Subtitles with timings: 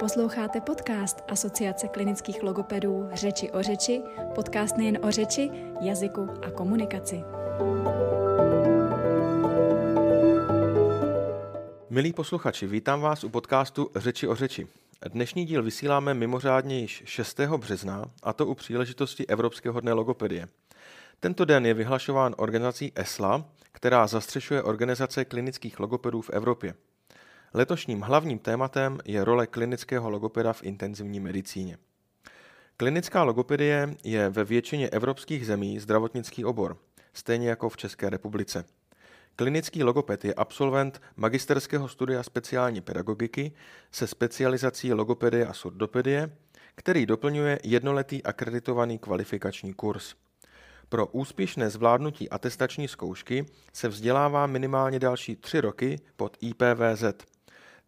[0.00, 4.02] Posloucháte podcast Asociace klinických logopedů Řeči o řeči,
[4.34, 5.50] podcast nejen o řeči,
[5.80, 7.24] jazyku a komunikaci.
[11.90, 14.66] Milí posluchači, vítám vás u podcastu Řeči o řeči.
[15.08, 17.40] Dnešní díl vysíláme mimořádně již 6.
[17.40, 20.48] března, a to u příležitosti Evropského dne logopedie.
[21.20, 26.74] Tento den je vyhlašován organizací ESLA, která zastřešuje organizace klinických logopedů v Evropě.
[27.54, 31.78] Letošním hlavním tématem je role klinického logopeda v intenzivní medicíně.
[32.76, 36.78] Klinická logopedie je ve většině evropských zemí zdravotnický obor,
[37.12, 38.64] stejně jako v České republice.
[39.36, 43.52] Klinický logoped je absolvent magisterského studia speciální pedagogiky
[43.90, 46.36] se specializací logopedie a surdopedie,
[46.74, 50.14] který doplňuje jednoletý akreditovaný kvalifikační kurz.
[50.88, 57.35] Pro úspěšné zvládnutí atestační zkoušky se vzdělává minimálně další tři roky pod IPVZ.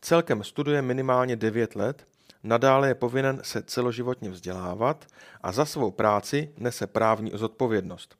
[0.01, 2.07] Celkem studuje minimálně 9 let,
[2.43, 5.07] nadále je povinen se celoživotně vzdělávat
[5.43, 8.17] a za svou práci nese právní zodpovědnost.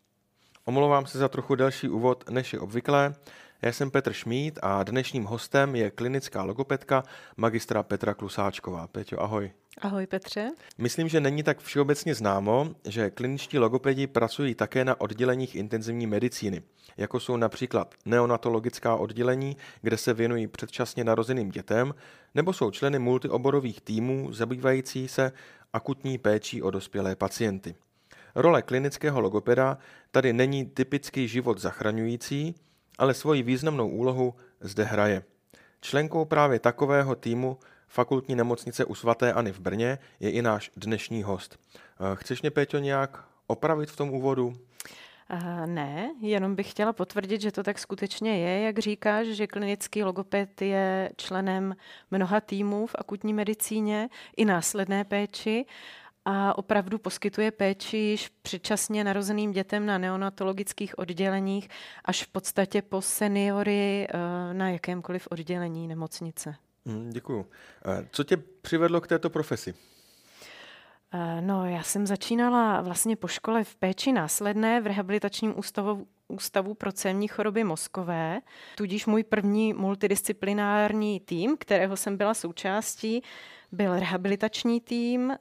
[0.65, 3.15] Omlouvám se za trochu delší úvod, než je obvyklé.
[3.63, 7.03] Já jsem Petr Šmít a dnešním hostem je klinická logopedka
[7.37, 8.87] magistra Petra Klusáčková.
[8.87, 9.51] Peťo, ahoj.
[9.81, 10.51] Ahoj Petře.
[10.79, 16.63] Myslím, že není tak všeobecně známo, že kliničtí logopedi pracují také na odděleních intenzivní medicíny,
[16.97, 21.95] jako jsou například neonatologická oddělení, kde se věnují předčasně narozeným dětem,
[22.35, 25.33] nebo jsou členy multioborových týmů zabývající se
[25.73, 27.75] akutní péčí o dospělé pacienty.
[28.35, 29.79] Role klinického logopeda
[30.11, 32.55] tady není typický život zachraňující,
[32.99, 35.23] ale svoji významnou úlohu zde hraje.
[35.81, 37.59] Členkou právě takového týmu
[37.89, 41.59] fakultní nemocnice u svaté Ani v Brně je i náš dnešní host.
[41.77, 44.55] Eh, chceš mě, Péťo, nějak opravit v tom úvodu?
[45.33, 50.05] Uh, ne, jenom bych chtěla potvrdit, že to tak skutečně je, jak říkáš, že klinický
[50.05, 51.77] logoped je členem
[52.11, 55.67] mnoha týmů v akutní medicíně i následné péči
[56.25, 61.69] a opravdu poskytuje péči již předčasně narozeným dětem na neonatologických odděleních
[62.05, 64.21] až v podstatě po seniory uh,
[64.57, 66.55] na jakémkoliv oddělení nemocnice.
[66.89, 67.47] Hmm, děkuju.
[68.11, 69.75] Co tě přivedlo k této profesi?
[71.41, 76.93] No, já jsem začínala vlastně po škole v péči následné v rehabilitačním ústavu, ústavu pro
[76.93, 78.41] cévní choroby mozkové,
[78.77, 83.23] tudíž můj první multidisciplinární tým, kterého jsem byla součástí,
[83.73, 85.35] byl rehabilitační tým,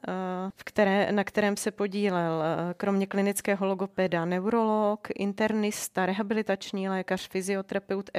[0.56, 2.42] v které, na kterém se podílel
[2.76, 8.10] kromě klinického logopeda neurolog, internista, rehabilitační lékař, fyzioterapeut,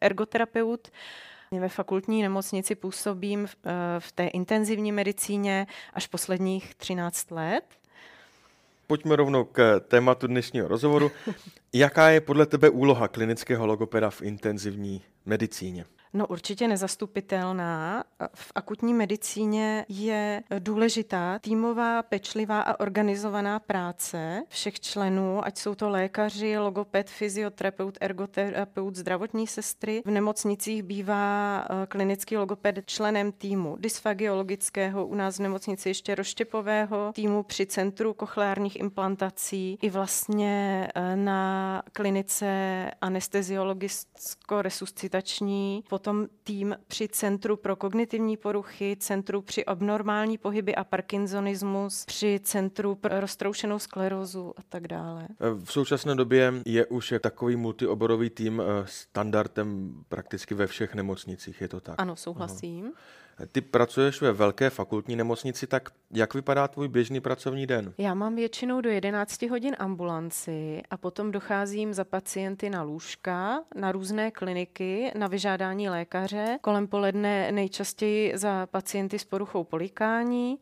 [0.00, 0.88] ergoterapeut,
[1.50, 7.64] ve fakultní nemocnici působím v, eh, v té intenzivní medicíně až posledních 13 let.
[8.86, 11.10] Pojďme rovnou k tématu dnešního rozhovoru.
[11.72, 15.84] Jaká je podle tebe úloha klinického logopeda v intenzivní medicíně?
[16.12, 18.04] No určitě nezastupitelná.
[18.34, 25.88] V akutní medicíně je důležitá týmová, pečlivá a organizovaná práce všech členů, ať jsou to
[25.88, 30.02] lékaři, logoped, fyzioterapeut, ergoterapeut, zdravotní sestry.
[30.04, 37.12] V nemocnicích bývá eh, klinický logoped členem týmu dysfagiologického, u nás v nemocnici ještě roštěpového
[37.14, 42.46] týmu při Centru kochleárních implantací i vlastně eh, na klinice
[43.00, 52.40] anesteziologicko-resuscitační potom tým při Centru pro kognitivní poruchy, Centru při abnormální pohyby a parkinsonismus, při
[52.42, 55.28] Centru pro roztroušenou sklerózu a tak dále.
[55.64, 61.68] V současné době je už takový multioborový tým eh, standardem prakticky ve všech nemocnicích, je
[61.68, 61.94] to tak?
[61.98, 62.84] Ano, souhlasím.
[62.84, 62.94] Aha.
[63.52, 67.94] Ty pracuješ ve velké fakultní nemocnici, tak jak vypadá tvůj běžný pracovní den?
[67.98, 73.92] Já mám většinou do 11 hodin ambulanci a potom docházím za pacienty na lůžka, na
[73.92, 76.58] různé kliniky, na vyžádání lékaře.
[76.60, 80.58] Kolem poledne nejčastěji za pacienty s poruchou polikání,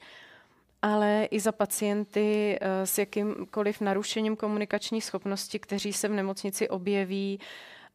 [0.83, 7.41] ale i za pacienty eh, s jakýmkoliv narušením komunikační schopnosti, kteří se v nemocnici objeví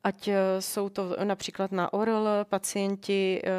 [0.04, 3.50] ať eh, jsou to například na ORL pacienti eh,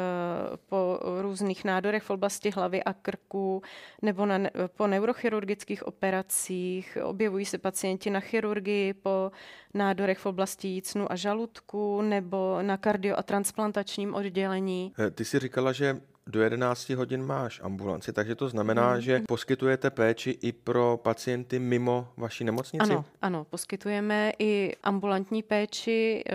[0.69, 3.61] po různých nádorech v oblasti hlavy a krku
[4.01, 4.39] nebo na,
[4.77, 6.97] po neurochirurgických operacích.
[7.03, 9.31] Objevují se pacienti na chirurgii po
[9.73, 14.93] nádorech v oblasti jícnu a žaludku nebo na kardio- a transplantačním oddělení.
[14.99, 19.01] Eh, ty si říkala, že do 11 hodin máš ambulanci, takže to znamená, mm.
[19.01, 22.91] že poskytujete péči i pro pacienty mimo vaší nemocnici?
[22.91, 26.23] Ano, ano, poskytujeme i ambulantní péči.
[26.29, 26.33] Eh,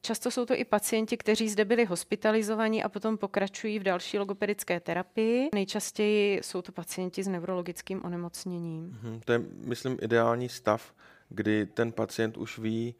[0.00, 4.80] často jsou to i pacienti, kteří zde byli hospitalizovaní a potom pokračují v další logopedické
[4.80, 5.48] terapii.
[5.54, 8.98] Nejčastěji jsou to pacienti s neurologickým onemocněním.
[9.02, 10.94] Mm, to je, myslím, ideální stav,
[11.28, 12.94] kdy ten pacient už ví,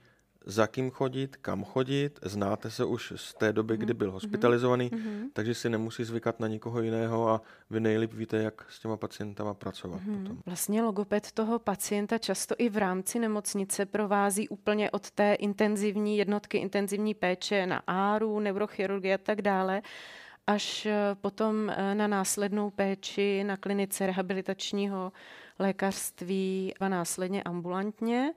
[0.46, 5.28] za kým chodit, kam chodit, znáte se už z té doby, kdy byl hospitalizovaný, mm-hmm.
[5.32, 9.54] takže si nemusí zvykat na nikoho jiného a vy nejlíp víte, jak s těma pacientama
[9.54, 10.18] pracovat mm-hmm.
[10.18, 10.38] potom.
[10.46, 16.58] Vlastně logoped toho pacienta často i v rámci nemocnice provází úplně od té intenzivní jednotky
[16.58, 19.82] intenzivní péče na áru, neurochirurgie a tak dále,
[20.46, 25.12] až eh, potom eh, na následnou péči na klinice rehabilitačního
[25.58, 28.34] lékařství a následně ambulantně.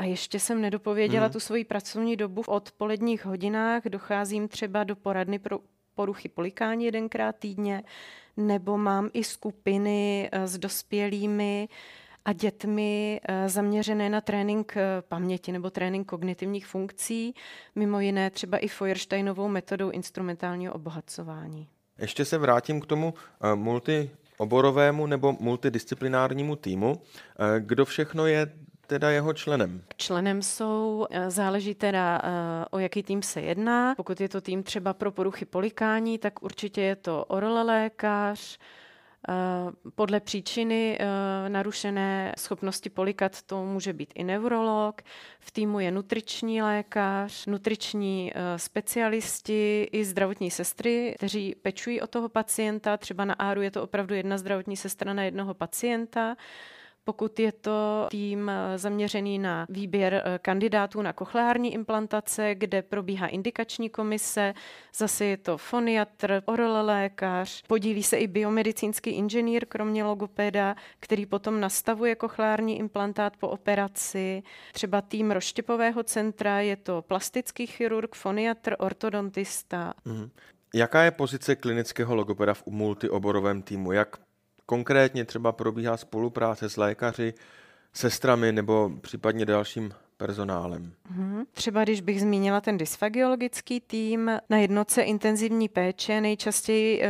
[0.00, 1.32] A ještě jsem nedopověděla hmm.
[1.32, 2.42] tu svoji pracovní dobu.
[2.42, 5.58] V odpoledních hodinách docházím třeba do poradny pro
[5.94, 7.82] poruchy polikání jedenkrát týdně,
[8.36, 11.68] nebo mám i skupiny eh, s dospělými
[12.24, 17.34] a dětmi eh, zaměřené na trénink eh, paměti nebo trénink kognitivních funkcí,
[17.74, 21.68] mimo jiné třeba i Feuersteinovou metodou instrumentálního obohacování.
[21.98, 23.14] Ještě se vrátím k tomu
[23.54, 27.02] multioborovému nebo multidisciplinárnímu týmu.
[27.58, 28.52] Kdo všechno je
[28.90, 29.82] teda jeho členem?
[29.96, 32.28] Členem jsou, eh, záleží teda eh,
[32.70, 33.94] o jaký tým se jedná.
[33.94, 39.32] Pokud je to tým třeba pro poruchy polikání, tak určitě je to oral lékař, eh,
[39.94, 40.98] podle příčiny
[41.48, 45.02] narušené schopnosti polikat to může být i neurolog,
[45.40, 52.96] v týmu je nutriční lékař, nutriční specialisti i zdravotní sestry, kteří pečují o toho pacienta.
[52.96, 56.36] Třeba na ARU je to opravdu jedna zdravotní sestra na jednoho pacienta.
[57.04, 63.26] Pokud je to tým eh, zaměřený na výběr eh, kandidátů na kochleární implantace, kde probíhá
[63.26, 64.54] indikační komise,
[64.94, 71.60] zase je to foniatr, oral lékař, podílí se i biomedicínský inženýr, kromě logopeda, který potom
[71.60, 74.42] nastavuje kochleární implantát po operaci.
[74.72, 79.94] Třeba tým rozštěpového centra je to plastický chirurg, foniatr, ortodontista.
[80.06, 80.30] Mm-hmm.
[80.74, 83.92] Jaká je pozice klinického logopeda v multioborovém týmu?
[83.92, 84.16] Jak
[84.70, 87.34] konkrétně třeba probíhá spolupráce s lékaři,
[87.92, 90.92] sestrami nebo případně dalším personálem.
[91.04, 91.44] Hmm.
[91.52, 97.06] Třeba když bych zmínila ten dysfagiologický tým, na jednotce intenzivní péče nejčastěji uh,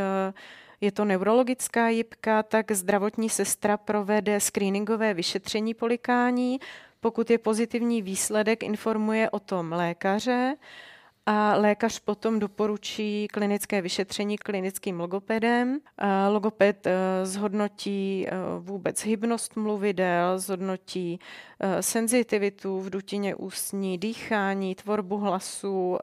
[0.81, 6.61] je to neurologická jipka, tak zdravotní sestra provede screeningové vyšetření polikání.
[7.01, 10.57] Pokud je pozitivní výsledek, informuje o tom lékaře
[11.33, 15.79] a lékař potom doporučí klinické vyšetření klinickým logopedem.
[16.29, 16.93] Logoped eh,
[17.27, 21.21] zhodnotí eh, vůbec hybnost mluvidel, zhodnotí
[21.61, 25.99] eh, senzitivitu v dutině ústní, dýchání, tvorbu hlasu,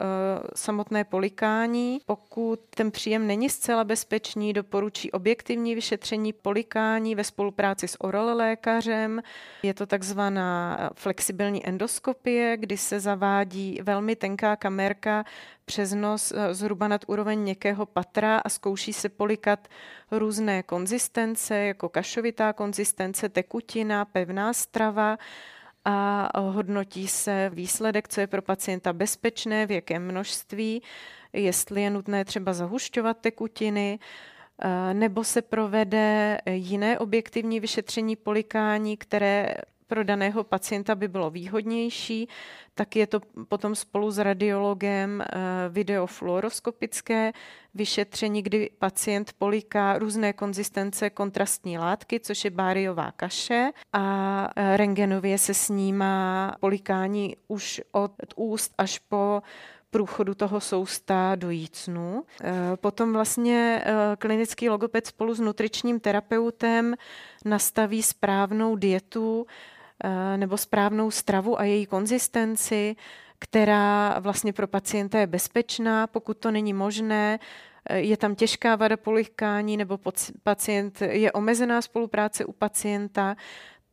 [0.56, 2.00] samotné polikání.
[2.06, 9.22] Pokud ten příjem není zcela bezpečný, doporučí objektivní vyšetření polikání ve spolupráci s oral lékařem.
[9.64, 15.17] Je to takzvaná flexibilní endoskopie, kdy se zavádí velmi tenká kamerka
[15.66, 19.68] přes nos eh, zhruba nad úroveň měkkého patra a zkouší se polikat
[20.12, 25.18] různé konzistence, jako kašovitá konzistence, tekutina, pevná strava
[25.86, 30.82] a hodnotí se výsledek, co je pro pacienta bezpečné, v jakém množství,
[31.34, 34.00] jestli je nutné třeba zahušťovat tekutiny,
[34.62, 39.56] eh, nebo se provede jiné objektivní vyšetření polikání, které
[39.88, 42.28] pro daného pacienta by bylo výhodnější,
[42.74, 45.26] tak je to potom spolu s radiologem eh,
[45.70, 47.32] videofluoroskopické
[47.74, 55.38] vyšetření, kdy pacient poliká různé konzistence kontrastní látky, což je báriová kaše a eh, rengenově
[55.38, 59.42] se snímá polikání už od úst až po
[59.90, 62.24] průchodu toho sousta do jícnu.
[62.44, 63.84] Eh, potom vlastně
[64.20, 66.96] klinický logoped spolu s nutričním terapeutem
[67.46, 69.46] nastaví správnou dietu,
[70.38, 72.96] nebo správnou stravu a její konzistenci,
[73.40, 77.40] která vlastně pro pacienta je bezpečná, pokud to není možné,
[77.90, 80.00] eh, je tam těžká vada polikání nebo
[80.44, 83.36] pacient je omezená spolupráce u pacienta,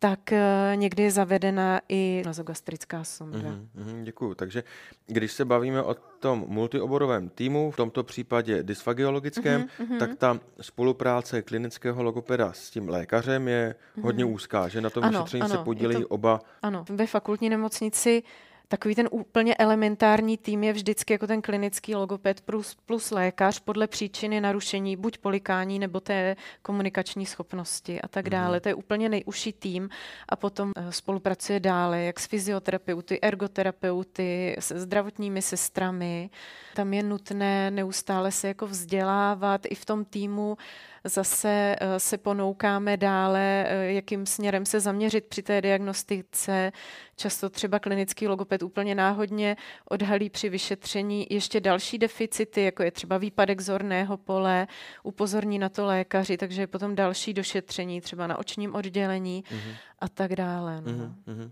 [0.05, 3.39] tak eh, někdy je zavedena i nazogastrická sonda.
[3.39, 4.35] Mm, mm, děkuju.
[4.35, 4.65] Takže
[5.07, 11.43] když se bavíme o tom multioborovém týmu, v tomto případě dysfagiologickém, mm-hmm, tak ta spolupráce
[11.43, 14.03] klinického logopeda s tím lékařem je mm-hmm.
[14.03, 16.41] hodně úzká, že na tom vyšetření se podílejí to, oba.
[16.63, 18.23] Ano, ve fakultní nemocnici
[18.68, 23.87] Takový ten úplně elementární tým je vždycky jako ten klinický logoped plus, plus lékař podle
[23.87, 28.56] příčiny narušení buď polikání nebo té komunikační schopnosti a tak dále.
[28.56, 28.61] Mm.
[28.61, 29.88] To je úplně nejužší tým
[30.28, 36.30] a potom eh, spolupracuje dále jak s fyzioterapeuty, ergoterapeuty, se zdravotními sestrami.
[36.75, 40.56] Tam je nutné neustále se jako vzdělávat i v tom týmu
[41.05, 46.73] zase eh, se ponoukáme dále, eh, jakým směrem se zaměřit při té diagnostice.
[47.17, 49.57] Často třeba klinický logoped úplně náhodně
[49.91, 54.67] odhalí při vyšetření ještě další deficity, jako je třeba výpadek zorného pole,
[55.03, 59.77] upozorní na to lékaři, takže je potom další došetření, třeba na očním oddělení mm-hmm.
[59.99, 60.81] a tak dále.
[60.81, 61.15] No.
[61.27, 61.51] Mm-hmm.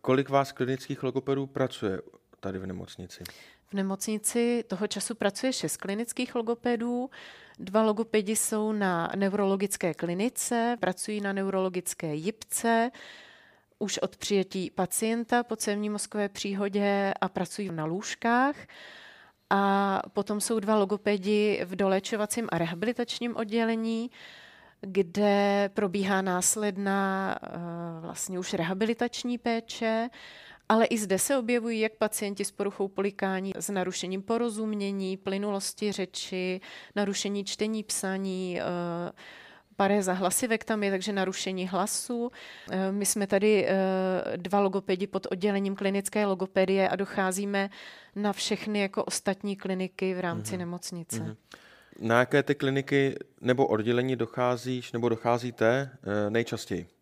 [0.00, 2.00] Kolik vás klinických logopedů pracuje
[2.40, 3.24] tady v nemocnici?
[3.70, 7.10] V nemocnici toho času pracuje šest klinických logopedů.
[7.58, 12.90] Dva logopedi jsou na neurologické klinice, pracují na neurologické jipce,
[13.78, 18.56] už od přijetí pacienta po cévní mozkové příhodě a pracují na lůžkách.
[19.50, 24.10] A potom jsou dva logopedi v doléčovacím a rehabilitačním oddělení,
[24.80, 27.48] kde probíhá následná eh,
[28.00, 30.10] vlastně už rehabilitační péče,
[30.70, 36.60] ale i zde se objevují jak pacienti s poruchou polikání, s narušením porozumění, plynulosti řeči,
[36.96, 38.64] narušení čtení, psaní, eh,
[39.76, 42.30] paréza hlasivek tam je, takže narušení hlasu.
[42.70, 43.68] Eh, my jsme tady
[44.36, 47.70] dva logopedi pod oddělením klinické logopedie a docházíme
[48.16, 50.58] na všechny jako ostatní kliniky v rámci mm-hmm.
[50.58, 51.20] nemocnice.
[51.20, 51.36] Mm-hmm.
[52.00, 56.99] Na jaké ty kliniky nebo oddělení docházíš nebo docházíte eh, nejčastěji?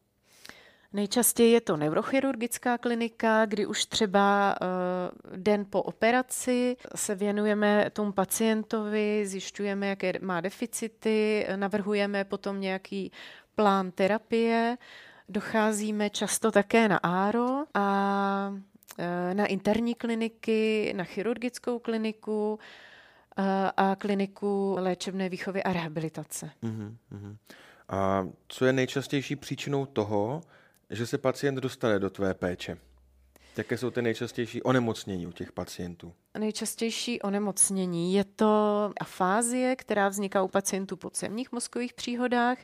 [0.92, 8.12] Nejčastěji je to neurochirurgická klinika, kdy už třeba uh, den po operaci se věnujeme tomu
[8.12, 13.12] pacientovi, zjišťujeme, jaké má deficity, navrhujeme potom nějaký
[13.54, 14.78] plán terapie.
[15.28, 19.04] Docházíme často také na ARO a uh,
[19.34, 22.58] na interní kliniky, na chirurgickou kliniku,
[23.76, 26.50] a kliniku léčebné výchovy a rehabilitace.
[26.62, 27.36] Uh-huh, uh-huh.
[27.88, 30.40] A co je nejčastější příčinou toho,
[30.90, 32.78] že se pacient dostane do tvé péče?
[33.56, 36.12] Jaké jsou ty nejčastější onemocnění u těch pacientů?
[36.38, 42.58] Nejčastější onemocnění je to afázie, která vzniká u pacientů po cévních mozkových příhodách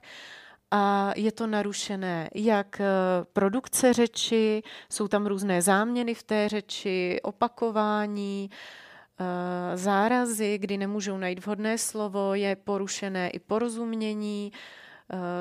[0.71, 2.87] a je to narušené jak eh,
[3.33, 8.51] produkce řeči, jsou tam různé záměny v té řeči, opakování,
[9.21, 14.53] Eh, zárazy, kdy nemůžou najít vhodné slovo, je porušené i porozumění,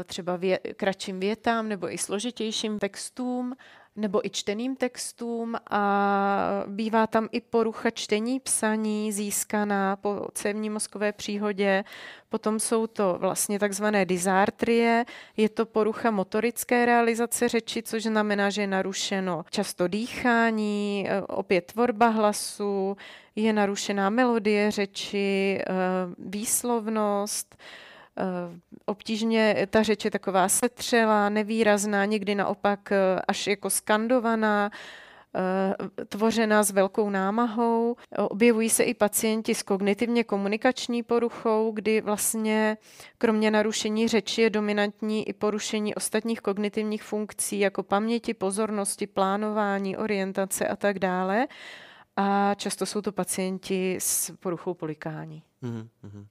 [0.05, 3.55] třeba vě, kratším větám nebo i složitějším textům
[3.95, 11.11] nebo i čteným textům a bývá tam i porucha čtení, psaní získaná po cévní mozkové
[11.11, 11.83] příhodě.
[12.29, 15.05] Potom jsou to vlastně takzvané dysartrie,
[15.37, 21.65] je to porucha motorické realizace řeči, což znamená, že je narušeno často dýchání, eh, opět
[21.65, 22.97] tvorba hlasu,
[23.35, 25.65] je narušená melodie řeči, eh,
[26.17, 27.92] výslovnost, eh,
[28.85, 34.71] obtížně ta řeč je taková setřelá, nevýrazná, někdy naopak eh, až jako skandovaná,
[36.09, 37.95] tvořená s velkou námahou.
[38.17, 42.77] Objevují se i pacienti s kognitivně komunikační poruchou, kdy vlastně
[43.17, 50.67] kromě narušení řeči je dominantní i porušení ostatních kognitivních funkcí, jako paměti, pozornosti, plánování, orientace
[50.67, 51.47] a tak dále
[52.15, 55.43] a často jsou to pacienti s poruchou polikání.
[55.63, 56.25] Mm-hmm.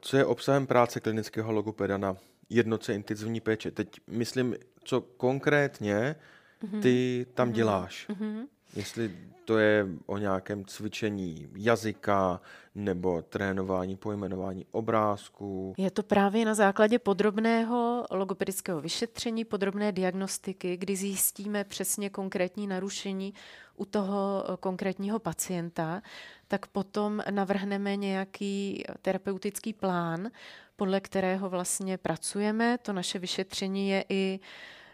[0.00, 2.16] Co je obsahem práce klinického logopeda na
[2.50, 3.70] jednoce intenzivní péče?
[3.70, 6.16] Teď myslím, co konkrétně
[6.62, 6.80] mhm.
[6.80, 7.52] ty tam mm-hmm.
[7.52, 8.08] děláš.
[8.08, 8.46] Mm-hmm.
[8.76, 9.10] Jestli
[9.44, 12.40] to je o nějakém cvičení jazyka
[12.74, 15.74] nebo trénování pojmenování obrázků.
[15.78, 23.34] Je to právě na základě podrobného logopedického vyšetření, podrobné diagnostiky, kdy zjistíme přesně konkrétní narušení
[23.76, 26.02] u toho eh, konkrétního pacienta,
[26.48, 30.28] tak potom navrhneme nějaký terapeutický plán,
[30.76, 32.78] podle kterého vlastně pracujeme.
[32.78, 34.40] To naše vyšetření je i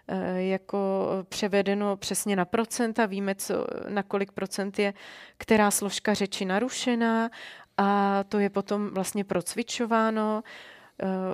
[0.08, 4.94] eh, jako převedeno přesně na procenta, víme, co, na kolik procent je
[5.38, 7.30] která složka řeči narušená
[7.76, 10.42] a to je potom vlastně procvičováno.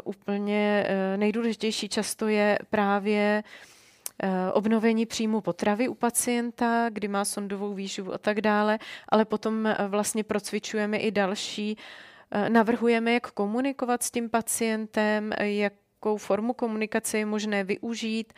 [0.05, 0.87] Úplně
[1.17, 3.74] nejdůležitější často je právě uh,
[4.53, 8.79] obnovení příjmu potravy u pacienta, kdy má sondovou výživu a tak dále,
[9.09, 11.77] ale potom vlastně procvičujeme i další,
[12.49, 18.33] navrhujeme, jak komunikovat s tím pacientem, jakou formu komunikace je možné využít,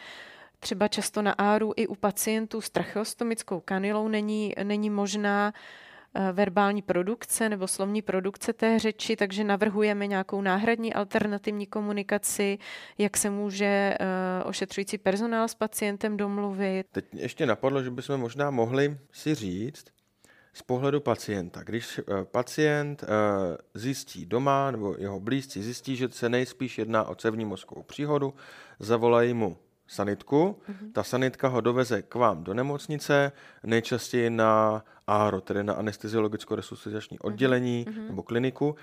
[0.61, 5.53] třeba často na áru i u pacientů s tracheostomickou kanilou není, není možná.
[5.55, 5.86] Eh,
[6.33, 12.59] verbální produkce nebo slovní produkce té řeči, takže navrhujeme nějakou náhradní alternativní komunikaci,
[12.99, 16.87] jak se může eh, ošetřující personál s pacientem domluvit.
[16.93, 19.85] Teď ještě napadlo, že bychom možná mohli si říct,
[20.53, 21.63] z pohledu pacienta.
[21.63, 23.05] Když eh, pacient
[23.75, 28.35] zjistí doma, nebo jeho blízcí zjistí, že se nejspíš jedná o cevní mozkovou příhodu,
[28.79, 29.57] zavolají mu
[29.87, 30.57] sanitku.
[30.69, 30.93] Mm-hmm.
[30.93, 33.33] Ta sanitka ho doveze k vám do nemocnice,
[33.65, 37.33] nejčastěji na ARO, tedy na anesteziologicko-resuscitační mhm.
[37.33, 38.07] oddělení mm-hmm.
[38.09, 38.77] nebo kliniku.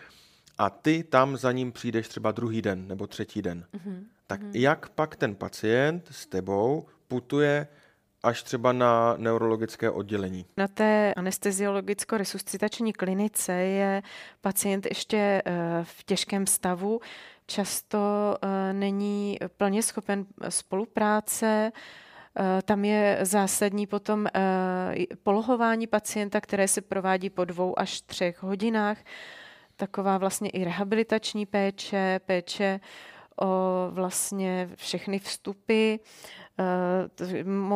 [0.57, 3.65] A ty tam za ním přijdeš třeba druhý den nebo třetí den.
[3.73, 4.03] Mm-hmm.
[4.27, 4.51] Tak mm-hmm.
[4.53, 7.67] jak pak ten pacient s tebou putuje
[8.23, 10.45] až třeba na neurologické oddělení.
[10.57, 14.01] Na té anesteziologicko-resuscitační klinice je
[14.41, 15.43] pacient ještě eh,
[15.83, 16.99] v těžkém stavu,
[17.47, 17.97] často
[18.43, 21.71] uh, není plně schopen spolupráce,
[22.65, 24.27] Tam je zásadní potom
[25.23, 28.97] polohování pacienta, které se provádí po dvou až třech hodinách.
[29.75, 32.79] Taková vlastně i rehabilitační péče, péče
[33.41, 36.42] o vlastně všechny vstupy, Eh,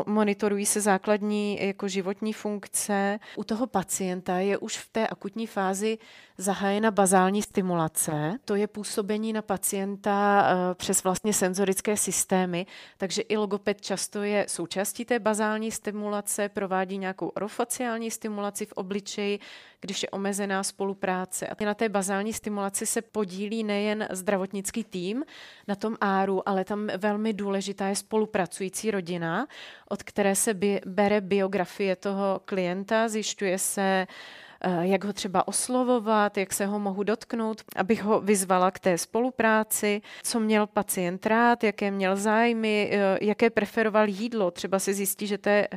[0.05, 3.19] monitorují se základní jako životní funkce.
[3.35, 5.97] U toho pacienta je už v té akutní fázi
[6.37, 8.39] zahájena bazální stimulace.
[8.45, 12.65] To je působení na pacienta eh, přes vlastně senzorické systémy,
[12.97, 19.39] takže i logoped často je součástí té bazální stimulace, provádí nějakou orofaciální stimulaci v obličeji,
[19.81, 21.47] když je omezená spolupráce.
[21.47, 25.23] A na té bazální stimulaci se podílí nejen zdravotnický tým
[25.67, 29.47] na tom áru, ale tam velmi důležitá je spolupracující rodina,
[29.89, 30.53] od které se
[30.85, 34.07] bere biografie toho klienta, zjišťuje se,
[34.81, 40.01] jak ho třeba oslovovat, jak se ho mohu dotknout, abych ho vyzvala k té spolupráci,
[40.23, 44.51] co měl pacient rád, jaké měl zájmy, eh, jaké preferoval jídlo.
[44.51, 45.67] Třeba se zjistí, že to je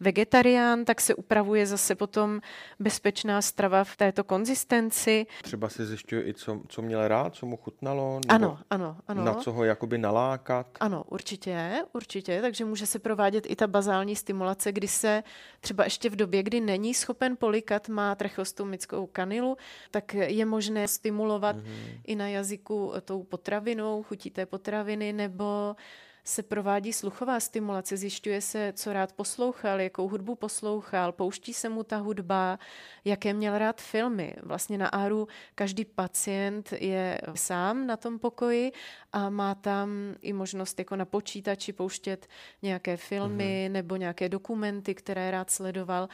[0.00, 2.40] vegetarián, tak se upravuje zase potom
[2.80, 5.26] bezpečná strava v této konzistenci.
[5.42, 8.20] Třeba se zjišťuje i, co, co měl rád, co mu chutnalo?
[8.28, 9.24] Ano, ano, ano.
[9.24, 10.66] Na co ho jakoby nalákat?
[10.80, 12.40] Ano, určitě, určitě.
[12.40, 15.22] Takže může se provádět i ta bazální stimulace, kdy se
[15.60, 19.56] třeba ještě v době, kdy není schopen polikat, má trachostomickou kanilu,
[19.90, 22.00] tak je možné stimulovat mm-hmm.
[22.06, 25.76] i na jazyku tou potravinou, chutí té potraviny, nebo
[26.24, 31.82] se provádí sluchová stimulace, zjišťuje se, co rád poslouchal, jakou hudbu poslouchal, pouští se mu
[31.82, 32.58] ta hudba,
[33.04, 34.34] jaké měl rád filmy.
[34.42, 38.72] Vlastně na Áru každý pacient je sám na tom pokoji
[39.12, 42.26] a má tam i možnost jako na počítači pouštět
[42.62, 43.72] nějaké filmy mm-hmm.
[43.72, 46.08] nebo nějaké dokumenty, které rád sledoval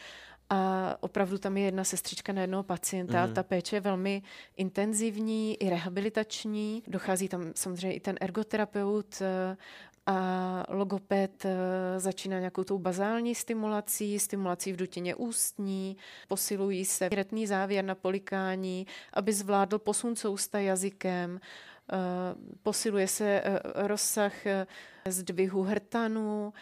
[0.51, 3.27] a opravdu tam je jedna sestřička na jednoho pacienta.
[3.27, 3.35] Mm.
[3.35, 4.23] Ta péče je velmi
[4.57, 6.83] intenzivní i rehabilitační.
[6.87, 9.57] Dochází tam samozřejmě i ten ergoterapeut eh,
[10.07, 15.97] a logoped eh, začíná nějakou tou bazální stimulací, stimulací v dutině ústní,
[16.29, 21.41] posilují se retný závěr na polikání, aby zvládl posun sousta jazykem,
[21.93, 21.97] eh,
[22.63, 23.43] posiluje se
[23.75, 24.33] rozsah
[25.09, 26.53] zdvihu hrtanu,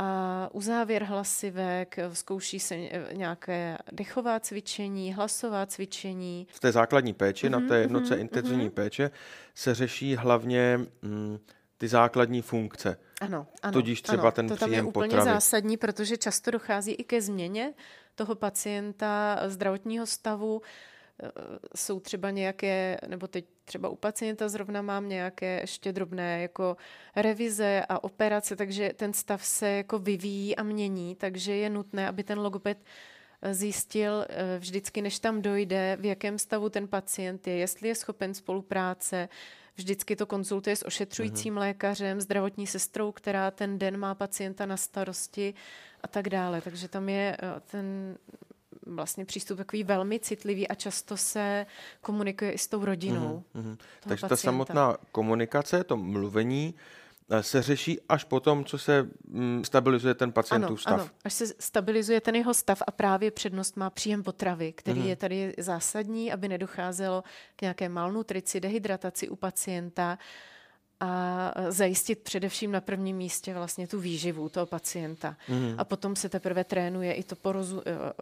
[0.00, 2.76] a uzávěr hlasivek, zkouší se
[3.12, 6.46] nějaké dechová cvičení, hlasová cvičení.
[6.50, 8.74] V té základní péči, mm-hmm, na té mhm, jednoce mm-hmm, intenzivní mm-hmm.
[8.74, 9.10] péče,
[9.54, 11.38] se řeší hlavně mm,
[11.78, 12.98] ty základní funkce.
[13.20, 13.72] Ano, ano.
[13.72, 15.30] Tudíž třeba ano, ten to tam je úplně potravy.
[15.30, 17.74] zásadní, protože často dochází i ke změně
[18.14, 20.62] toho pacienta zdravotního stavu.
[21.22, 21.30] Eh,
[21.76, 26.76] jsou třeba nějaké, nebo teď třeba u pacienta zrovna mám nějaké ještě drobné jako
[27.16, 32.24] revize a operace, takže ten stav se jako vyvíjí a mění, takže je nutné, aby
[32.24, 32.78] ten logoped
[33.42, 37.94] eh, zjistil eh, vždycky, než tam dojde, v jakém stavu ten pacient je, jestli je
[37.94, 39.28] schopen spolupráce,
[39.76, 41.58] vždycky to konzultuje s ošetřujícím mm-hmm.
[41.58, 45.54] lékařem, zdravotní sestrou, která ten den má pacienta na starosti
[46.00, 46.60] a tak dále.
[46.60, 47.36] Takže tam je
[47.70, 48.16] ten
[48.88, 51.66] vlastně přístup takový velmi citlivý a často se
[52.00, 53.44] komunikuje i s tou rodinou.
[53.54, 53.76] Mm-hmm.
[54.00, 54.28] Takže pacienta.
[54.28, 56.74] ta samotná komunikace, to mluvení,
[57.30, 61.00] eh, se řeší až potom, co se mm, stabilizuje ten pacientův stav.
[61.00, 65.08] Ano, až se stabilizuje ten jeho stav a právě přednost má příjem potravy, který mm-hmm.
[65.08, 67.24] je tady zásadní, aby nedocházelo
[67.56, 70.18] k nějaké malnutrici, dehydrataci u pacienta
[71.00, 75.36] a zajistit především na prvním místě vlastně tu výživu toho pacienta.
[75.48, 75.74] Mm.
[75.78, 78.12] A potom se teprve trénuje i to porozu, eh,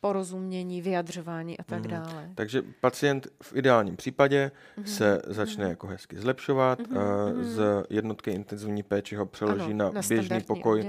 [0.00, 1.90] porozumění, vyjadřování a tak mm.
[1.90, 2.30] dále.
[2.34, 4.86] Takže pacient v ideálním případě mm.
[4.86, 5.70] se začne mm.
[5.70, 6.96] jako hezky zlepšovat, mm.
[7.44, 10.86] z jednotky intenzivní péče ho přeloží ano, na, na běžný pokoj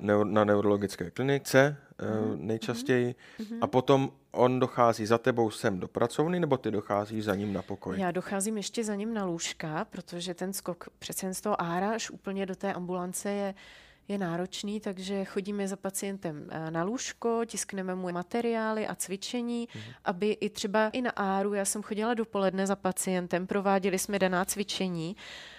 [0.00, 2.46] neur, na neurologické klinice mm.
[2.46, 3.58] nejčastěji mm.
[3.60, 7.62] a potom on dochází za tebou sem do pracovny, nebo ty docházíš za ním na
[7.62, 8.00] pokoj?
[8.00, 12.10] Já docházím ještě za ním na lůžka, protože ten skok přece z toho ára až
[12.10, 13.54] úplně do té ambulance je
[14.08, 19.80] je náročný, takže chodíme za pacientem eh, na lůžko, tiskneme mu materiály a cvičení, mm.
[20.04, 24.44] aby i třeba i na áru, já jsem chodila dopoledne za pacientem, prováděli jsme daná
[24.44, 25.55] cvičení, Eh,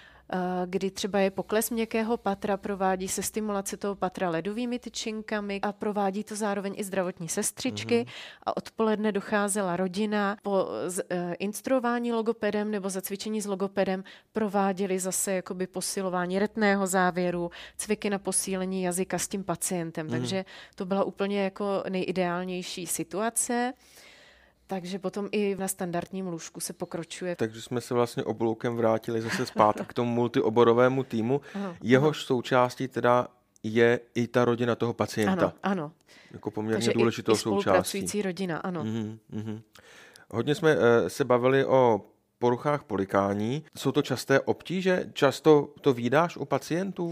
[0.66, 6.24] kdy třeba je pokles měkkého patra, provádí se stimulace toho patra ledovými tyčinkami a provádí
[6.24, 8.42] to zároveň i zdravotní sestřičky mm-hmm.
[8.46, 14.98] a odpoledne docházela rodina po z, uh, instruování logopedem nebo za cvičení s logopedem prováděli
[14.98, 20.06] zase jakoby posilování retného závěru, cviky na posílení jazyka s tím pacientem.
[20.06, 20.10] Mm-hmm.
[20.10, 23.72] Takže to byla úplně jako nejideálnější situace.
[24.70, 27.36] Takže potom i na standardním lůžku se pokročuje.
[27.36, 31.40] Takže jsme se vlastně obloukem vrátili zase zpátky k tomu multioborovému týmu.
[31.54, 32.26] Ano, Jehož ano.
[32.26, 33.28] součástí teda
[33.62, 35.32] je i ta rodina toho pacienta.
[35.32, 35.92] Ano, ano.
[36.30, 38.22] Jako poměrně Takže důležitou i, i součástí.
[38.22, 38.84] rodina, ano.
[38.84, 39.62] Mm-hmm, mm-hmm.
[40.30, 42.00] Hodně jsme uh, se bavili o
[42.38, 43.64] poruchách polikání.
[43.76, 45.04] Jsou to časté obtíže?
[45.12, 47.10] Často to výdáš u pacientů?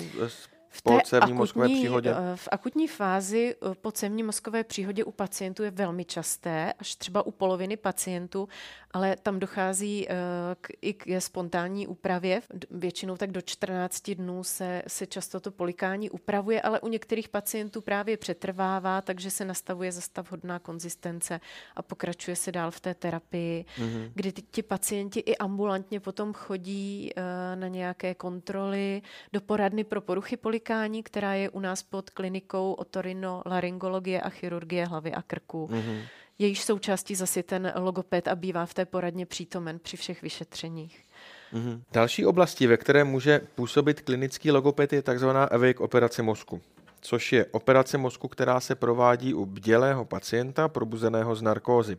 [0.77, 2.11] V po cévní mozkové příhodě?
[2.11, 6.97] Eh, v akutní fázi eh, po cévní mozkové příhodě u pacientů je velmi časté, až
[6.97, 8.49] třeba u poloviny pacientů,
[8.91, 10.15] ale tam dochází eh,
[10.61, 12.41] k, i k spontánní úpravě.
[12.71, 17.81] Většinou tak do 14 dnů se, se často to polikání upravuje, ale u některých pacientů
[17.81, 21.41] právě přetrvává, takže se nastavuje zastav hodná konzistence
[21.77, 24.11] a pokračuje se dál v té terapii, mm-hmm.
[24.15, 27.11] kdy ty, ti pacienti i ambulantně potom chodí
[27.55, 32.73] na nějaké kontroly do poradny pro poruchy polikání podnikání, která je u nás pod klinikou
[32.73, 35.69] otorino laryngologie a chirurgie hlavy a krku.
[35.73, 36.03] Mm-hmm.
[36.39, 41.05] Jejíž součástí zase ten logoped a bývá v té poradně přítomen při všech vyšetřeních.
[41.53, 41.81] Mm-hmm.
[41.93, 45.29] Další oblastí, ve které může působit klinický logoped, je tzv.
[45.29, 46.61] awake operace mozku,
[47.01, 51.99] což je operace mozku, která se provádí u bdělého pacienta probuzeného z narkózy.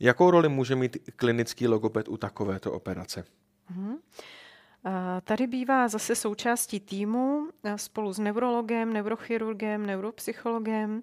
[0.00, 3.24] Jakou roli může mít klinický logoped u takovéto operace?
[3.72, 3.96] Mm-hmm.
[5.24, 11.02] Tady bývá zase součástí týmu spolu s neurologem, neurochirurgem, neuropsychologem.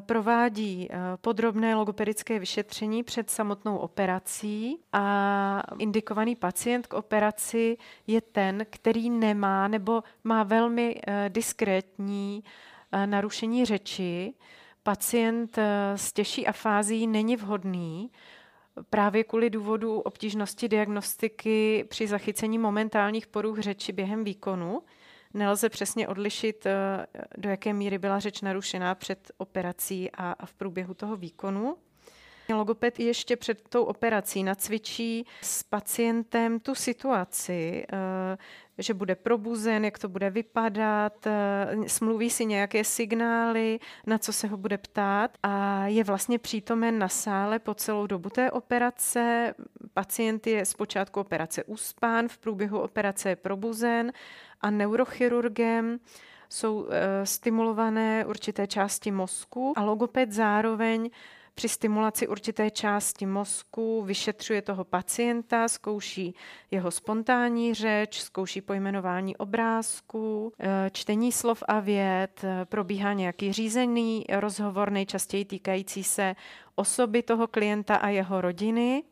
[0.00, 0.88] Provádí
[1.20, 7.76] podrobné logopedické vyšetření před samotnou operací a indikovaný pacient k operaci
[8.06, 12.44] je ten, který nemá nebo má velmi diskrétní
[13.06, 14.34] narušení řeči.
[14.82, 15.58] Pacient
[15.96, 18.10] s těžší afází není vhodný,
[18.90, 24.82] právě kvůli důvodu obtížnosti diagnostiky při zachycení momentálních poruch řeči během výkonu
[25.34, 27.06] nelze přesně odlišit, eh,
[27.38, 31.76] do jaké míry byla řeč narušená před operací a v průběhu toho výkonu.
[32.54, 38.36] Logoped ještě před tou operací nacvičí s pacientem tu situaci, eh,
[38.78, 44.46] že bude probuzen, jak to bude vypadat, eh, smluví si nějaké signály, na co se
[44.46, 49.54] ho bude ptát a je vlastně přítomen na sále po celou dobu té operace.
[49.94, 54.12] Pacient je zpočátku operace uspán, v průběhu operace je probuzen
[54.60, 55.98] a neurochirurgem
[56.50, 61.10] jsou e, stimulované určité části mozku a logoped zároveň
[61.60, 66.34] při stimulaci určité části mozku vyšetřuje toho pacienta, zkouší
[66.70, 74.24] jeho spontánní řeč, zkouší pojmenování obrázků, eh, čtení slov a věd, eh, probíhá nějaký řízený
[74.28, 76.36] rozhovor, nejčastěji týkající se
[76.74, 79.02] osoby toho klienta a jeho rodiny.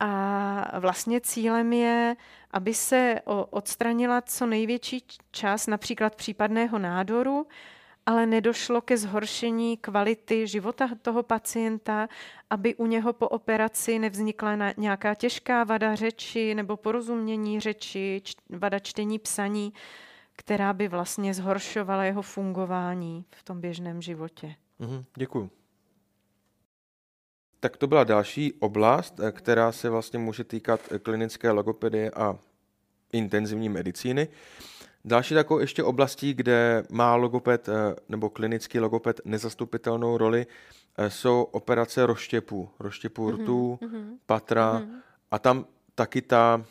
[0.00, 2.16] A vlastně cílem je,
[2.50, 7.46] aby se odstranila co největší čas například případného nádoru,
[8.10, 12.08] ale nedošlo ke zhoršení kvality života toho pacienta,
[12.50, 19.18] aby u něho po operaci nevznikla nějaká těžká vada řeči nebo porozumění řeči, vada čtení,
[19.18, 19.72] psaní,
[20.36, 24.54] která by vlastně zhoršovala jeho fungování v tom běžném životě.
[24.78, 25.50] Mm, děkuji.
[27.60, 32.38] Tak to byla další oblast, eh, která se vlastně může týkat eh, klinické logopedie a
[33.12, 34.28] intenzivní medicíny.
[35.04, 37.72] Další takovou ještě oblastí, kde má logoped eh,
[38.08, 40.46] nebo klinický logoped nezastupitelnou roli,
[40.98, 43.42] eh, jsou operace rozštěpů, rozštěpů mm-hmm.
[43.42, 44.16] rtů, mm-hmm.
[44.26, 45.00] patra mm-hmm.
[45.30, 46.64] a tam taky ta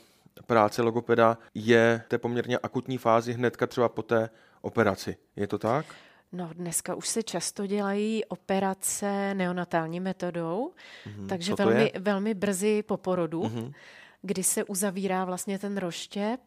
[0.45, 4.29] práce logopeda je té poměrně akutní fázi hnedka třeba po té
[4.61, 5.17] operaci.
[5.35, 5.85] Je to tak?
[6.31, 10.73] No, dneska už se často dělají operace neonatální metodou,
[11.07, 11.27] mm-hmm.
[11.27, 13.73] takže velmi, velmi brzy po porodu, mm-hmm.
[14.21, 16.39] kdy se uzavírá vlastně ten rozštěp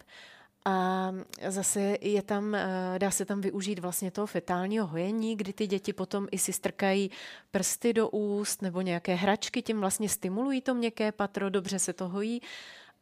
[0.65, 1.11] a
[1.47, 2.65] zase je tam, eh,
[2.97, 7.11] dá se tam využít vlastně toho fetálního hojení, kdy ty děti potom i si strkají
[7.51, 12.09] prsty do úst nebo nějaké hračky, tím vlastně stimulují to měkké patro, dobře se to
[12.09, 12.41] hojí.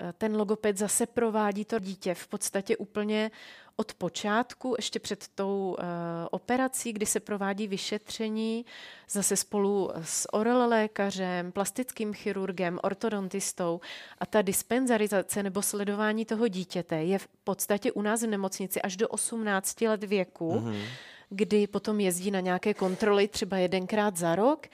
[0.01, 3.31] Eh, ten logoped zase provádí to dítě v podstatě úplně
[3.75, 5.85] od počátku, ještě před tou uh,
[6.31, 8.65] operací, kdy se provádí vyšetření,
[9.09, 13.81] zase spolu s oral lékařem, plastickým chirurgem, ortodontistou
[14.19, 18.97] a ta dispenzarizace nebo sledování toho dítěte je v podstatě u nás v nemocnici až
[18.97, 20.83] do 18 let věku, mm-hmm.
[21.29, 24.67] kdy potom jezdí na nějaké kontroly třeba jedenkrát za rok.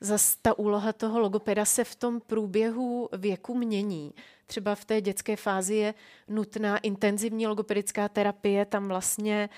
[0.00, 4.12] Zase ta úloha toho logopeda se v tom průběhu věku mění
[4.50, 5.94] třeba v té dětské fázi je
[6.28, 9.48] nutná intenzivní logopedická terapie, tam vlastně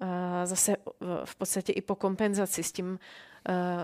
[0.00, 0.08] uh,
[0.44, 0.76] zase
[1.24, 2.96] v podstatě i po kompenzaci s tím uh,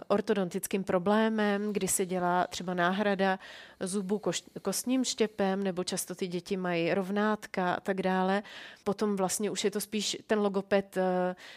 [0.08, 3.38] ortodontickým problémem, kdy se dělá třeba náhrada
[3.80, 4.20] zubů
[4.62, 8.42] kostním štěpem, nebo často ty děti mají rovnátka a tak dále.
[8.84, 11.02] Potom vlastně už je to spíš ten logoped, uh,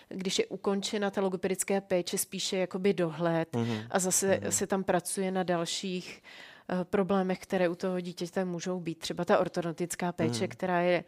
[0.10, 3.88] když je ukončena ta logopedická péče, spíše jakoby dohled mm-hmm.
[3.90, 4.48] a zase mm-hmm.
[4.48, 9.00] se tam pracuje na dalších Eh, problémech, které u toho dítěte můžou být.
[9.00, 10.48] Třeba ta ortodontická péče, mm.
[10.48, 11.04] která je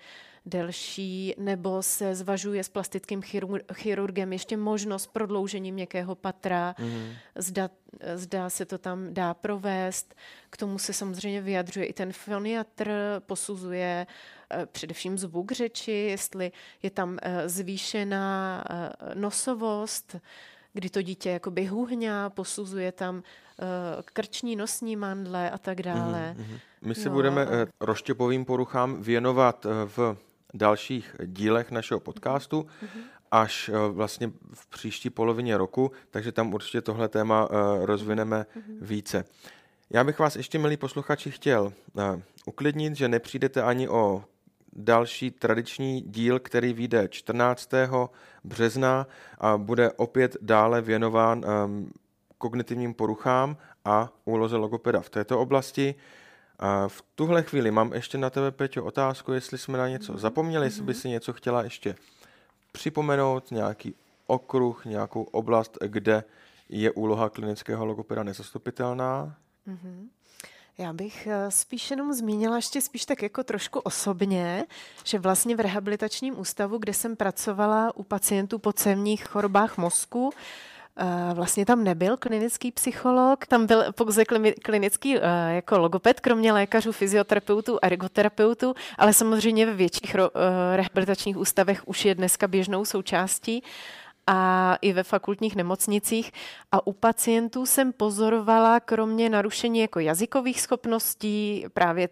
[0.46, 3.22] delší, nebo se zvažuje s plastickým
[3.74, 7.12] chirurgem ještě možnost prodloužení měkkého patra, mm.
[7.36, 7.70] zda,
[8.16, 10.16] zda se to tam dá provést.
[10.50, 14.08] K tomu se samozřejmě vyjadřuje i ten foniatr, posuzuje
[14.52, 16.52] eh, především zvuk řeči, jestli
[16.84, 18.64] je tam eh, zvýšená
[19.14, 20.16] nosovost,
[20.74, 23.24] kdy to dítě jakoby huhňá, posuzuje tam
[24.14, 26.36] krční nosní mandle a tak dále.
[26.38, 26.60] Mm-hmm.
[26.82, 27.50] My se no, budeme a...
[27.82, 30.18] roštěpovým poruchám věnovat v
[30.54, 32.62] dalších dílech našeho podcastu.
[32.62, 33.02] Mm-hmm
[33.32, 38.78] až eh, vlastně v příští polovině roku, takže tam určitě tohle téma eh, rozvineme mm-hmm.
[38.82, 39.26] více.
[39.90, 44.24] Já bych vás ještě, milí posluchači, chtěl eh, uklidnit, že nepřijdete ani o
[44.74, 47.70] další tradiční díl, který vyjde 14.
[48.44, 51.92] března a bude opět dále věnován ehm,
[52.38, 55.96] kognitivním poruchám a úloze logopeda v této oblasti.
[56.60, 60.22] A v tuhle chvíli mám ještě na tebe, Peťo, otázku, jestli jsme na něco mhm.
[60.22, 61.02] zapomněli, jestli by mhm.
[61.02, 61.96] si něco chtěla ještě
[62.72, 63.96] připomenout nějaký
[64.28, 66.24] okruh, nějakou oblast, kde
[66.70, 69.36] je úloha klinického logopeda nezastupitelná?
[69.68, 70.08] Mm-hmm.
[70.80, 74.66] Já bych eh, spíš jenom zmínila ještě spíš tak jako trošku osobně,
[75.04, 80.32] že vlastně v rehabilitačním ústavu, kde jsem pracovala u pacientů po cévních chorobách mozku,
[81.02, 84.24] Eh, vlastně tam nebyl klinický psycholog, tam byl pouze
[84.64, 85.22] klinický eh,
[85.56, 92.16] jako logoped, kromě lékařů, fyzioterapeutů, ergoterapeutů, ale samozřejmě ve větších eh, rehabilitačních ústavech už je
[92.16, 93.64] dneska běžnou součástí
[94.32, 96.32] a i ve fakultních nemocnicích.
[96.72, 102.10] A u pacientů jsem pozorovala, kromě narušení jako jazykových schopností, právě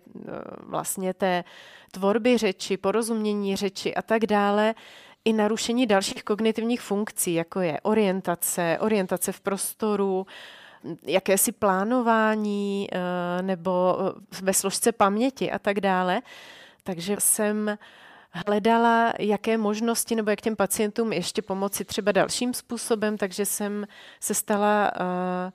[0.59, 1.43] vlastně té
[1.91, 4.75] tvorby řeči, porozumění řeči a tak dále,
[5.25, 10.27] i narušení dalších kognitivních funkcí, jako je orientace, orientace v prostoru,
[11.03, 16.21] jakési plánování eh, nebo eh, ve složce paměti a tak dále.
[16.83, 17.77] Takže jsem
[18.45, 23.87] hledala, jaké možnosti nebo jak těm pacientům ještě pomoci třeba dalším způsobem, takže jsem
[24.19, 25.51] se stala uh,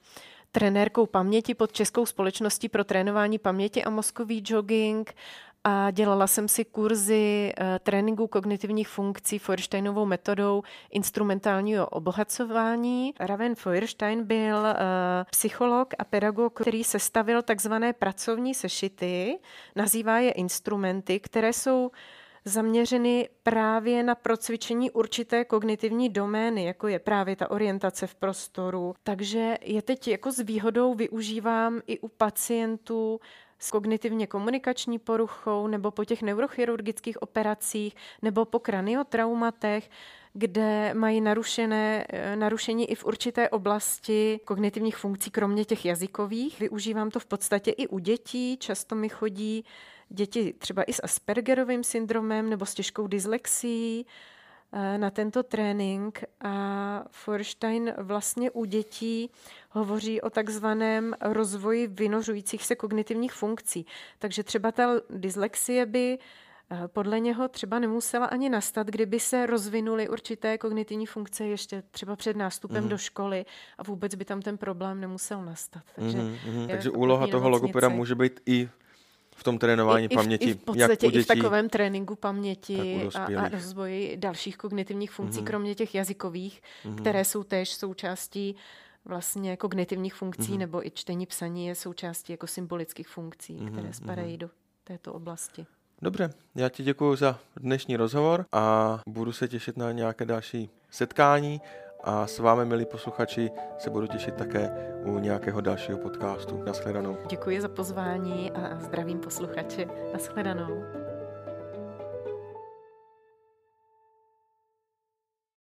[0.52, 5.14] trenérkou paměti pod Českou společností pro trénování paměti a mozkový jogging
[5.64, 13.14] a dělala jsem si kurzy uh, tréninku kognitivních funkcí Feuersteinovou metodou instrumentálního obohacování.
[13.20, 14.74] Raven Feuerstein byl uh,
[15.30, 19.38] psycholog a pedagog, který sestavil takzvané pracovní sešity,
[19.76, 21.90] nazývá je instrumenty, které jsou
[22.44, 28.94] zaměřeny právě na procvičení určité kognitivní domény, jako je právě ta orientace v prostoru.
[29.02, 33.20] Takže je teď jako s výhodou využívám i u pacientů
[33.58, 39.90] s kognitivně komunikační poruchou nebo po těch neurochirurgických operacích nebo po kraniotraumatech,
[40.32, 46.60] kde mají narušené, eh, narušení i v určité oblasti kognitivních funkcí, kromě těch jazykových.
[46.60, 48.56] Využívám to v podstatě i u dětí.
[48.56, 49.64] Často mi chodí
[50.12, 54.06] děti třeba i s Aspergerovým syndromem nebo s těžkou dyslexií
[54.72, 59.30] eh, na tento trénink a Forstein vlastně u dětí
[59.70, 63.86] hovoří o takzvaném rozvoji vynořujících se kognitivních funkcí.
[64.18, 66.18] Takže třeba ta dyslexie by
[66.70, 72.16] eh, podle něho třeba nemusela ani nastat, kdyby se rozvinuly určité kognitivní funkce ještě třeba
[72.16, 72.90] před nástupem mm.
[72.90, 73.44] do školy
[73.78, 75.82] a vůbec by tam ten problém nemusel nastat.
[75.96, 76.66] Takže, mm-hmm.
[76.68, 78.68] Takže úloha toho logopeda může být i
[79.42, 80.44] v tom trénování I, paměti.
[80.44, 84.56] I v podstatě jak u dětí, i v takovém tréninku paměti a, a rozvoji dalších
[84.56, 85.44] kognitivních funkcí, mm-hmm.
[85.44, 86.94] kromě těch jazykových, mm-hmm.
[86.94, 88.56] které jsou též součástí
[89.04, 90.58] vlastně kognitivních funkcí, mm-hmm.
[90.58, 93.72] nebo i čtení psaní je součástí jako symbolických funkcí, mm-hmm.
[93.72, 94.38] které spadají mm-hmm.
[94.38, 94.50] do
[94.84, 95.66] této oblasti.
[96.02, 101.60] Dobře, já ti děkuji za dnešní rozhovor a budu se těšit na nějaké další setkání
[102.04, 104.70] a s vámi, milí posluchači, se budu těšit také
[105.04, 106.62] u nějakého dalšího podcastu.
[106.62, 107.16] Naschledanou.
[107.28, 109.86] Děkuji za pozvání a zdravím posluchače.
[110.12, 111.01] Naschledanou.